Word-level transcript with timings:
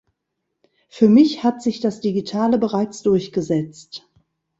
Für 0.89 1.07
mich 1.09 1.43
hat 1.43 1.61
sich 1.61 1.79
das 1.79 2.01
Digitale 2.01 2.57
bereits 2.57 3.03
durchgesetzt. 3.03 4.09